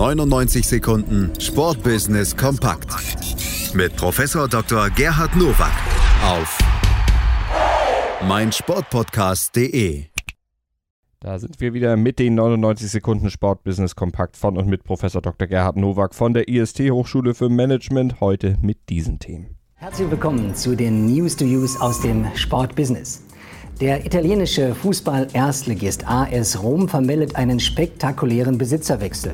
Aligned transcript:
99 0.00 0.66
Sekunden 0.66 1.30
Sportbusiness 1.38 2.34
kompakt 2.34 2.88
mit 3.74 3.94
Professor 3.96 4.48
Dr. 4.48 4.88
Gerhard 4.88 5.36
Nowak 5.36 5.74
auf 6.24 6.58
meinsportpodcast.de. 8.26 10.04
Da 11.20 11.38
sind 11.38 11.60
wir 11.60 11.74
wieder 11.74 11.98
mit 11.98 12.18
den 12.18 12.34
99 12.34 12.90
Sekunden 12.90 13.28
Sportbusiness 13.28 13.94
kompakt 13.94 14.38
von 14.38 14.56
und 14.56 14.68
mit 14.68 14.84
Professor 14.84 15.20
Dr. 15.20 15.46
Gerhard 15.46 15.76
Nowak 15.76 16.14
von 16.14 16.32
der 16.32 16.48
IST 16.48 16.80
Hochschule 16.90 17.34
für 17.34 17.50
Management 17.50 18.22
heute 18.22 18.56
mit 18.62 18.88
diesen 18.88 19.18
Themen. 19.18 19.58
Herzlich 19.74 20.10
willkommen 20.10 20.54
zu 20.54 20.74
den 20.76 21.14
News 21.14 21.36
to 21.36 21.44
Use 21.44 21.78
aus 21.78 22.00
dem 22.00 22.24
Sportbusiness. 22.36 23.22
Der 23.82 24.04
italienische 24.04 24.74
Fußball-Erstligist 24.74 26.06
AS 26.06 26.62
Rom 26.62 26.86
vermeldet 26.86 27.36
einen 27.36 27.60
spektakulären 27.60 28.58
Besitzerwechsel. 28.58 29.32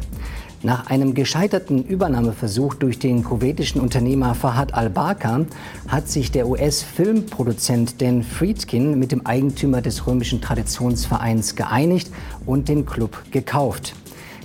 Nach 0.63 0.87
einem 0.87 1.13
gescheiterten 1.13 1.85
Übernahmeversuch 1.85 2.75
durch 2.75 2.99
den 2.99 3.23
kuwaitischen 3.23 3.81
Unternehmer 3.81 4.35
Fahad 4.35 4.73
al-Barka 4.73 5.45
hat 5.87 6.09
sich 6.09 6.33
der 6.33 6.49
US-Filmproduzent 6.49 8.01
Dan 8.01 8.23
Friedkin 8.23 8.99
mit 8.99 9.13
dem 9.13 9.27
Eigentümer 9.27 9.83
des 9.83 10.07
römischen 10.07 10.41
Traditionsvereins 10.41 11.57
geeinigt 11.57 12.11
und 12.47 12.69
den 12.69 12.87
Club 12.87 13.23
gekauft. 13.31 13.95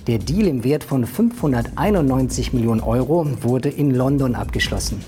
Der 0.06 0.18
Deal 0.18 0.48
im 0.48 0.64
Wert 0.64 0.84
von 0.84 1.06
591 1.06 2.52
Millionen 2.52 2.80
Euro 2.80 3.26
wurde 3.40 3.70
in 3.70 3.90
London 3.92 4.34
abgeschlossen. 4.34 5.02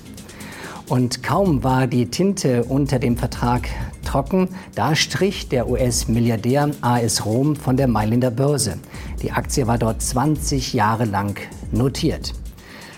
Und 0.87 1.21
kaum 1.23 1.63
war 1.63 1.87
die 1.87 2.07
Tinte 2.07 2.63
unter 2.63 2.99
dem 2.99 3.17
Vertrag 3.17 3.69
trocken, 4.05 4.47
da 4.75 4.95
strich 4.95 5.49
der 5.49 5.69
US-Milliardär 5.69 6.71
AS 6.81 7.25
Rom 7.25 7.55
von 7.55 7.75
der 7.75 7.87
Mailänder 7.87 8.31
Börse. 8.31 8.77
Die 9.21 9.31
Aktie 9.31 9.67
war 9.67 9.77
dort 9.77 10.01
20 10.01 10.73
Jahre 10.73 11.03
lang 11.05 11.37
notiert. 11.71 12.33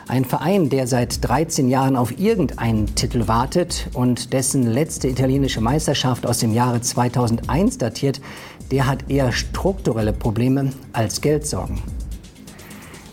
Ein 0.08 0.24
Verein, 0.24 0.70
der 0.70 0.88
seit 0.88 1.28
13 1.28 1.68
Jahren 1.68 1.98
auf 1.98 2.18
irgendeinen 2.18 2.96
Titel 2.96 3.28
wartet 3.28 3.90
und 3.94 4.32
dessen 4.32 4.64
letzte 4.64 5.10
italienische 5.10 5.60
Meisterschaft 5.60 6.26
aus 6.26 6.40
dem 6.40 6.54
Jahre 6.54 6.80
2001 6.80 7.78
datiert, 7.78 8.22
der 8.72 8.88
hat 8.88 9.10
eher 9.10 9.34
strukturelle 9.34 10.14
Probleme 10.14 10.72
als 10.94 11.20
Geldsorgen. 11.20 11.82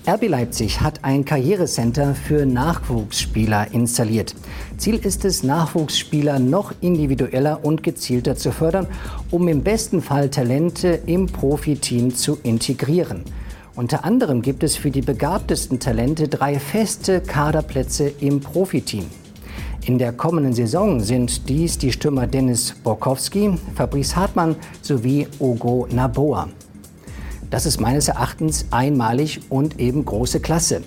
RB 0.07 0.29
Leipzig 0.29 0.83
hat 0.83 1.03
ein 1.03 1.25
Karrierecenter 1.25 2.15
für 2.15 2.45
Nachwuchsspieler 2.45 3.73
installiert. 3.73 4.35
Ziel 4.77 4.97
ist 4.97 5.25
es, 5.25 5.43
Nachwuchsspieler 5.43 6.39
noch 6.39 6.75
individueller 6.83 7.65
und 7.65 7.83
gezielter 7.83 8.37
zu 8.37 8.53
fördern, 8.53 8.87
um 9.31 9.49
im 9.49 9.63
besten 9.63 10.03
Fall 10.03 10.29
Talente 10.29 11.01
im 11.07 11.25
Profiteam 11.25 12.15
zu 12.15 12.39
integrieren. 12.43 13.23
Unter 13.77 14.05
anderem 14.05 14.43
gibt 14.43 14.63
es 14.63 14.77
für 14.77 14.91
die 14.91 15.01
begabtesten 15.01 15.81
Talente 15.81 16.29
drei 16.29 16.59
feste 16.59 17.23
Kaderplätze 17.23 18.13
im 18.21 18.41
Profiteam. 18.41 19.07
In 19.87 19.97
der 19.97 20.13
kommenden 20.13 20.53
Saison 20.53 21.01
sind 21.01 21.49
dies 21.49 21.79
die 21.79 21.93
Stürmer 21.93 22.27
Dennis 22.27 22.75
Borkowski, 22.85 23.59
Fabrice 23.75 24.17
Hartmann 24.17 24.57
sowie 24.83 25.27
Ogo 25.39 25.89
Naboa. 25.91 26.51
Das 27.51 27.67
ist 27.67 27.81
meines 27.81 28.09
Erachtens 28.09 28.67
einmalig 28.71 29.41
und 29.49 29.79
eben 29.79 30.05
große 30.05 30.41
Klasse. 30.41 30.83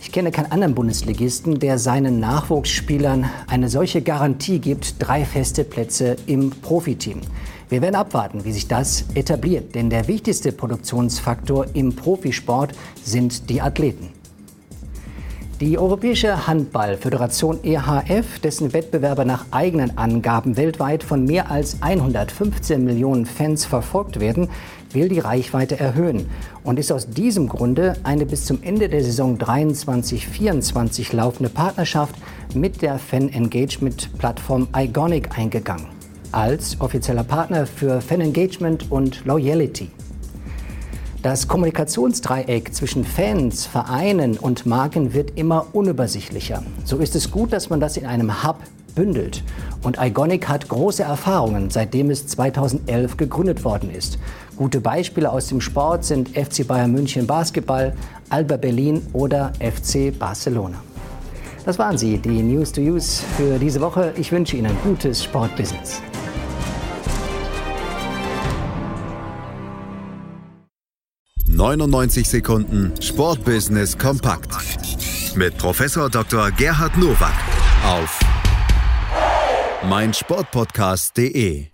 Ich 0.00 0.10
kenne 0.10 0.30
keinen 0.32 0.50
anderen 0.50 0.74
Bundesligisten, 0.74 1.60
der 1.60 1.78
seinen 1.78 2.18
Nachwuchsspielern 2.18 3.30
eine 3.46 3.68
solche 3.68 4.02
Garantie 4.02 4.58
gibt, 4.58 4.96
drei 4.98 5.24
feste 5.24 5.62
Plätze 5.64 6.16
im 6.26 6.50
Profiteam. 6.50 7.20
Wir 7.68 7.80
werden 7.82 7.94
abwarten, 7.94 8.44
wie 8.44 8.52
sich 8.52 8.68
das 8.68 9.04
etabliert, 9.14 9.74
denn 9.74 9.90
der 9.90 10.08
wichtigste 10.08 10.52
Produktionsfaktor 10.52 11.66
im 11.74 11.94
Profisport 11.94 12.72
sind 13.02 13.48
die 13.48 13.62
Athleten. 13.62 14.10
Die 15.62 15.78
Europäische 15.78 16.48
Handballföderation 16.48 17.62
EHF, 17.62 18.40
dessen 18.40 18.72
Wettbewerber 18.72 19.24
nach 19.24 19.46
eigenen 19.52 19.96
Angaben 19.96 20.56
weltweit 20.56 21.04
von 21.04 21.24
mehr 21.24 21.52
als 21.52 21.80
115 21.82 22.84
Millionen 22.84 23.26
Fans 23.26 23.64
verfolgt 23.64 24.18
werden, 24.18 24.48
will 24.90 25.08
die 25.08 25.20
Reichweite 25.20 25.78
erhöhen 25.78 26.28
und 26.64 26.80
ist 26.80 26.90
aus 26.90 27.08
diesem 27.08 27.48
Grunde 27.48 27.94
eine 28.02 28.26
bis 28.26 28.44
zum 28.44 28.60
Ende 28.64 28.88
der 28.88 29.04
Saison 29.04 29.38
23-24 29.38 31.14
laufende 31.14 31.48
Partnerschaft 31.48 32.16
mit 32.56 32.82
der 32.82 32.98
Fan-Engagement-Plattform 32.98 34.66
Igonic 34.76 35.38
eingegangen, 35.38 35.86
als 36.32 36.80
offizieller 36.80 37.22
Partner 37.22 37.66
für 37.66 38.00
Fan-Engagement 38.00 38.90
und 38.90 39.24
Loyalty. 39.24 39.92
Das 41.22 41.46
Kommunikationsdreieck 41.46 42.74
zwischen 42.74 43.04
Fans, 43.04 43.64
Vereinen 43.64 44.36
und 44.36 44.66
Marken 44.66 45.14
wird 45.14 45.38
immer 45.38 45.66
unübersichtlicher. 45.72 46.64
So 46.84 46.96
ist 46.96 47.14
es 47.14 47.30
gut, 47.30 47.52
dass 47.52 47.70
man 47.70 47.78
das 47.78 47.96
in 47.96 48.06
einem 48.06 48.42
Hub 48.42 48.56
bündelt. 48.96 49.44
Und 49.84 49.98
Iconic 50.00 50.48
hat 50.48 50.68
große 50.68 51.04
Erfahrungen, 51.04 51.70
seitdem 51.70 52.10
es 52.10 52.26
2011 52.26 53.16
gegründet 53.16 53.62
worden 53.62 53.92
ist. 53.92 54.18
Gute 54.56 54.80
Beispiele 54.80 55.30
aus 55.30 55.46
dem 55.46 55.60
Sport 55.60 56.04
sind 56.04 56.30
FC 56.30 56.66
Bayern 56.66 56.90
München 56.90 57.24
Basketball, 57.24 57.94
Alba 58.28 58.56
Berlin 58.56 59.06
oder 59.12 59.52
FC 59.60 60.18
Barcelona. 60.18 60.82
Das 61.64 61.78
waren 61.78 61.96
sie, 61.98 62.18
die 62.18 62.42
News 62.42 62.72
to 62.72 62.80
Use 62.80 63.22
für 63.36 63.60
diese 63.60 63.80
Woche. 63.80 64.12
Ich 64.16 64.32
wünsche 64.32 64.56
Ihnen 64.56 64.76
gutes 64.82 65.22
Sportbusiness. 65.22 66.02
99 71.54 72.26
Sekunden 72.26 72.92
Sportbusiness 73.02 73.98
kompakt 73.98 74.48
mit 75.36 75.56
Professor 75.58 76.08
Dr. 76.08 76.50
Gerhard 76.50 76.96
Nowak 76.96 77.34
auf 77.84 78.20
meinsportpodcast.de 79.86 81.71